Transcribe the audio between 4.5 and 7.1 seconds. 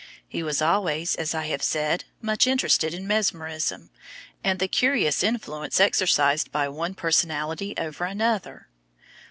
the curious influence exercised by one